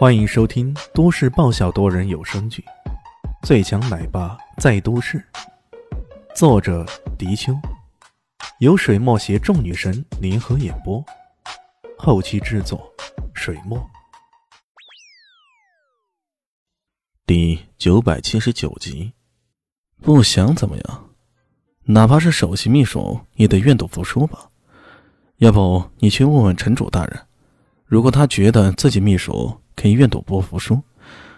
[0.00, 2.64] 欢迎收听都市爆笑多人有声剧
[3.46, 5.22] 《最强奶爸在都市》，
[6.34, 6.86] 作者：
[7.18, 7.52] 迪秋，
[8.60, 11.04] 由水墨携众女神联合演播，
[11.98, 12.90] 后期制作：
[13.34, 13.78] 水墨。
[17.26, 19.12] 第九百七十九集，
[20.00, 21.10] 不想怎么样，
[21.82, 24.48] 哪怕是首席秘书也得愿赌服输吧？
[25.36, 27.20] 要不你去问问城主大人，
[27.84, 29.60] 如果他觉得自己秘书……
[29.76, 30.82] 可以愿赌不服输，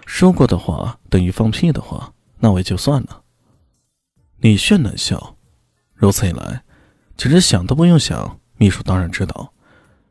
[0.06, 3.22] 说过的话等于放屁的话，那我也就算了。
[4.38, 5.36] 李炫冷笑，
[5.94, 6.64] 如此一来，
[7.16, 8.40] 简直想都不用想。
[8.56, 9.52] 秘书当然知道，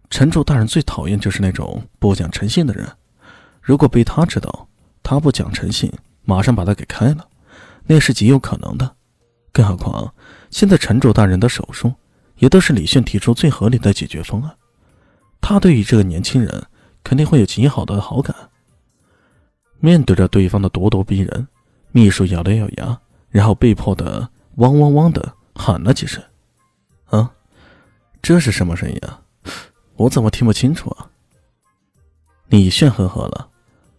[0.10, 2.90] 城主大人最讨厌就是那种不讲诚信的人。
[3.62, 4.68] 如果被他知道
[5.04, 5.92] 他不讲诚信，
[6.24, 7.28] 马上把他给开了，
[7.86, 8.96] 那是极有可能的。
[9.52, 10.14] 更何况，
[10.50, 11.94] 现在城主大人的手术
[12.38, 14.56] 也都是李炫提出最合理的解决方案。
[15.42, 16.66] 他对于这个年轻人。
[17.04, 18.36] 肯定会有极好的好感。
[19.80, 21.48] 面对着对方的咄咄逼人，
[21.92, 26.24] 秘书咬了咬牙，然后被迫的汪汪汪的喊了几声
[27.10, 27.34] ：“啊，
[28.22, 29.22] 这是什么声音啊？
[29.96, 31.10] 我怎么听不清楚啊？”
[32.50, 33.50] 李炫呵呵了，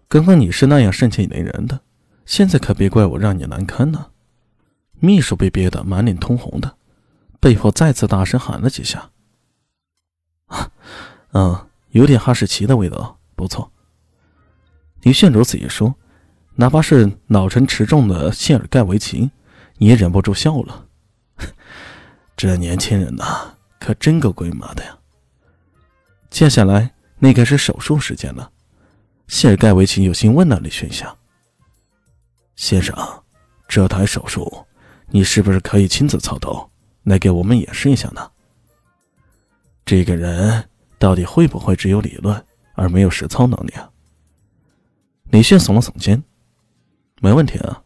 [0.08, 1.80] 刚刚你是那样盛气凌人的，
[2.26, 4.06] 现在可别怪我让你难堪呢。
[5.00, 6.76] 秘书被憋得满脸通红的，
[7.40, 9.10] 被迫再次大声喊了几下
[10.46, 10.70] ：“啊，
[11.32, 13.70] 嗯。”有点哈士奇的味道，不错。
[15.02, 15.94] 李炫如此一说，
[16.54, 19.30] 哪怕是老成持重的谢尔盖维奇
[19.78, 20.86] 也忍不住笑了。
[22.36, 24.98] 这年轻人呐，可真够龟妈的呀！
[26.30, 28.50] 接下来那该是手术时间了。
[29.28, 31.14] 谢尔盖维奇有心问了李炫一下
[32.56, 32.96] ：“先生，
[33.68, 34.66] 这台手术
[35.08, 36.70] 你是不是可以亲自操刀，
[37.02, 38.30] 来给我们演示一下呢？”
[39.84, 40.68] 这个人。
[41.02, 43.90] 到底会不会只有理论而没有实操能力啊？
[45.30, 46.22] 李炫耸了耸肩，
[47.20, 47.82] 没问题啊。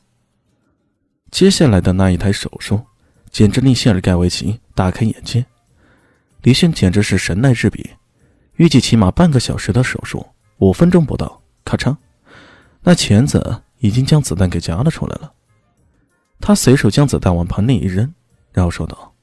[1.30, 2.78] 接下来的那一台手术，
[3.30, 5.46] 简直令谢尔盖维奇大开眼界。
[6.42, 7.88] 李炫简直是神来之笔，
[8.56, 10.26] 预计起码半个小时的手术，
[10.58, 11.96] 五分钟不到，咔嚓，
[12.82, 15.32] 那钳子已经将子弹给夹了出来了。
[16.38, 18.12] 他随手将子弹往盆里一扔，
[18.52, 19.14] 然后说道：“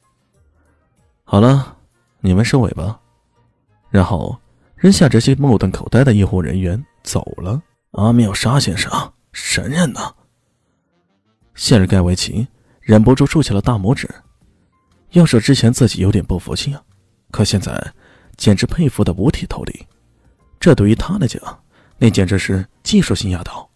[1.24, 1.78] 好了，
[2.22, 3.00] 你们收尾吧。”
[3.94, 4.36] 然后
[4.76, 7.62] 扔下这些目瞪口呆的医护人员走了。
[7.92, 8.92] 阿缪沙先生，
[9.31, 10.12] 神人呐！
[11.54, 12.48] 谢尔盖维奇
[12.82, 14.09] 忍不住竖起了大拇指。
[15.12, 16.82] 要说之前自己有点不服气啊，
[17.30, 17.94] 可现在
[18.36, 19.86] 简直佩服的五体投地。
[20.59, 21.40] 这对于他来讲，
[22.00, 23.70] 那简直是技术性压倒。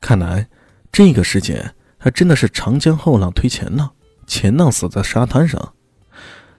[0.00, 0.44] 看来
[0.90, 1.64] 这个世界
[1.96, 3.88] 还真的是长江后浪推前浪，
[4.26, 5.74] 前浪死在沙滩上，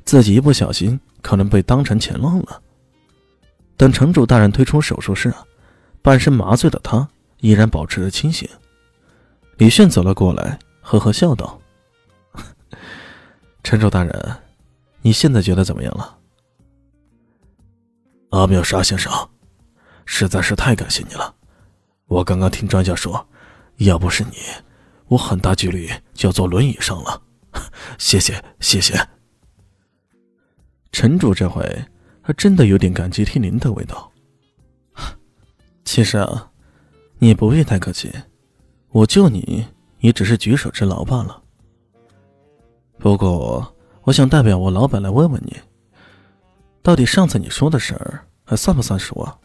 [0.05, 2.61] 自己一不小心可能被当成前浪了。
[3.81, 5.33] 等城主大人推出手术室，
[6.03, 7.09] 半身麻醉的他
[7.39, 8.47] 依然保持着清醒。
[9.57, 11.59] 李炫走了过来，呵呵笑道
[13.65, 14.37] ：“城主大人，
[15.01, 16.15] 你现在觉得怎么样了？”
[18.29, 19.11] 阿妙沙先生，
[20.05, 21.33] 实在是太感谢你了。
[22.05, 23.27] 我刚刚听专家说，
[23.77, 24.37] 要不是你，
[25.07, 27.19] 我很大几率就要坐轮椅上了。
[27.97, 28.93] 谢谢，谢谢。
[30.91, 31.83] 城主这回。
[32.33, 34.11] 真的有点感激涕零的味道。
[35.83, 36.51] 其实啊，
[37.17, 38.11] 你不必太客气，
[38.89, 39.65] 我救你
[39.99, 41.41] 也只是举手之劳罢了。
[42.97, 45.57] 不过，我想代表我老板来问问你，
[46.81, 49.37] 到底上次你说的事儿还算不算数啊？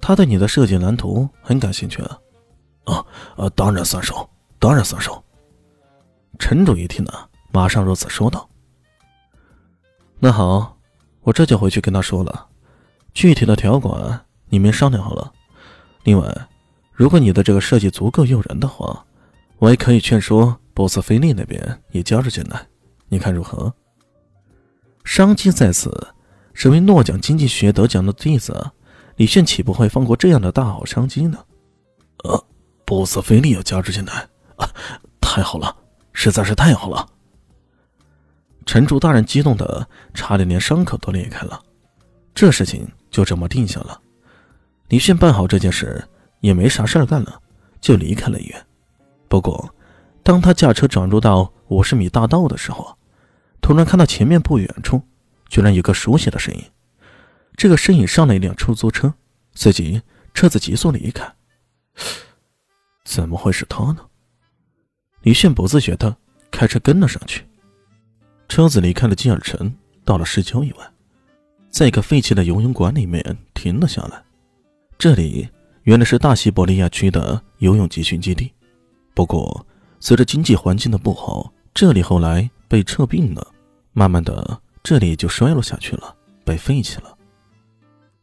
[0.00, 2.18] 他对你的设计蓝图很感兴趣啊。
[2.84, 3.06] 啊
[3.36, 4.14] 啊，当然算数，
[4.58, 5.12] 当然算数。
[6.38, 7.12] 陈主一听呢，
[7.52, 8.48] 马上如此说道。
[10.18, 10.76] 那好。
[11.22, 12.46] 我这就回去跟他说了，
[13.14, 15.32] 具体的条款你们商量好了。
[16.04, 16.48] 另外，
[16.92, 19.04] 如果你的这个设计足够诱人的话，
[19.58, 22.66] 我也可以劝说波斯菲利那边也加入进来，
[23.08, 23.72] 你看如何？
[25.04, 26.08] 商机在此，
[26.54, 28.72] 身为诺奖经济学得奖的弟子，
[29.16, 31.38] 李炫岂不会放过这样的大好商机呢？
[32.24, 32.44] 呃，
[32.84, 34.68] 波斯菲利要加入进来，啊，
[35.20, 35.76] 太好了，
[36.12, 37.08] 实在是太好了。
[38.64, 41.60] 城主大人激动的差点连伤口都裂开了，
[42.34, 44.00] 这事情就这么定下了。
[44.88, 46.02] 李炫办好这件事
[46.40, 47.40] 也没啥事儿干了，
[47.80, 48.66] 就离开了医院。
[49.28, 49.74] 不过，
[50.22, 52.96] 当他驾车转入到五十米大道的时候，
[53.60, 55.00] 突然看到前面不远处
[55.48, 56.64] 居然有个熟悉的身影。
[57.56, 59.12] 这个身影上了一辆出租车，
[59.54, 60.00] 随即
[60.34, 61.30] 车子急速离开。
[63.04, 63.98] 怎么会是他呢？
[65.22, 66.16] 李炫不自觉的
[66.50, 67.46] 开车跟了上去。
[68.54, 69.72] 车子离开了金尔城，
[70.04, 70.86] 到了市郊以外，
[71.70, 74.22] 在一个废弃的游泳馆里面停了下来。
[74.98, 75.48] 这里
[75.84, 78.52] 原来是大西伯利亚区的游泳集训基地。
[79.14, 79.66] 不过，
[80.00, 83.54] 随着经济环境的不好，这里后来被撤并了，
[83.94, 86.14] 慢慢的，这里就衰落下去了，
[86.44, 87.16] 被废弃了。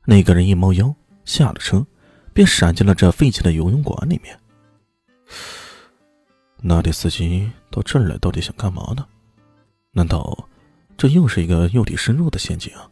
[0.05, 0.93] 那个人一猫腰，
[1.25, 1.83] 下了车，
[2.33, 4.39] 便闪进了这废弃的游泳馆里面。
[6.61, 9.03] 那的司机到这儿来，到底想干嘛呢？
[9.99, 10.47] 难道
[10.95, 12.87] 这又是一个诱敌深入的陷阱啊？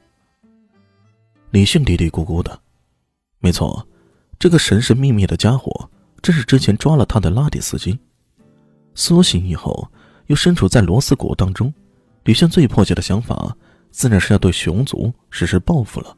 [1.52, 2.60] 李迅嘀嘀咕咕的，
[3.40, 3.88] 没错，
[4.38, 5.90] 这个神神秘秘的家伙，
[6.22, 7.98] 正是之前抓了他的拉蒂斯基。
[8.94, 9.90] 苏醒以后，
[10.26, 11.74] 又身处在罗斯谷当中，
[12.26, 13.56] 李迅最迫切的想法，
[13.90, 16.14] 自然是要对熊族实施报复了。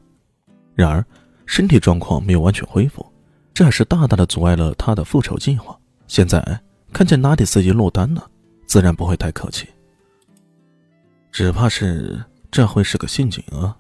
[0.73, 1.05] 然而，
[1.45, 3.05] 身体状况没有完全恢复，
[3.53, 5.79] 这还是大大的阻碍了他的复仇计划。
[6.07, 6.59] 现在。
[6.91, 8.27] 看见拉蒂斯基落单了，
[8.65, 9.67] 自然不会太客气。
[11.39, 12.21] 只怕是
[12.51, 13.73] 这会是个陷阱啊！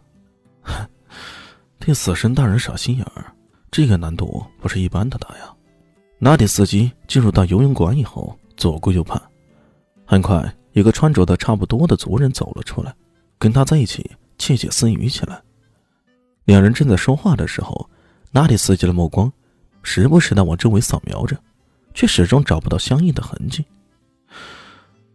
[1.77, 3.35] 替死神大人耍心眼儿，
[3.69, 5.53] 这个难度不是一般的大呀。
[6.19, 9.21] 拿蒂司机进入到游泳馆以后，左顾右盼，
[10.05, 12.95] 很快一个穿着的差不多的族人走了出来，
[13.37, 15.41] 跟他在一起窃窃私语起来。
[16.45, 17.89] 两人正在说话的时候，
[18.31, 19.29] 拿蒂司机的目光
[19.83, 21.37] 时不时的往周围扫描着。
[21.93, 23.65] 却始终找不到相应的痕迹。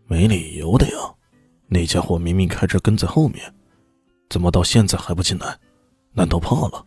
[0.07, 1.14] 没理由的呀，
[1.75, 3.53] 那家伙明明开车跟在后面，
[4.31, 5.59] 怎么到现在还不进来？
[6.13, 6.87] 难道怕了？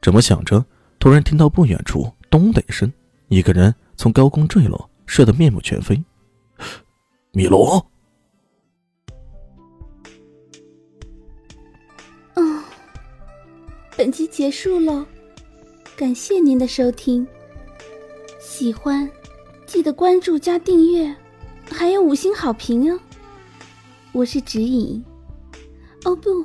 [0.00, 0.66] 这么想着，
[0.98, 2.92] 突然听到不远处“咚”的一声，
[3.28, 6.02] 一个人从高空坠落，摔得面目全非。
[7.30, 7.88] 米罗。
[12.34, 12.64] 嗯，
[13.96, 15.06] 本集结束了，
[15.96, 17.24] 感谢您的收听。
[18.40, 19.08] 喜欢，
[19.66, 21.14] 记得关注加订阅，
[21.70, 22.98] 还有五星好评哦。
[24.16, 25.04] 我是指引，
[26.06, 26.42] 哦不，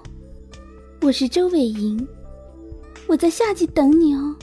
[1.03, 2.05] 我是周伟莹，
[3.07, 4.35] 我在下集等你哦。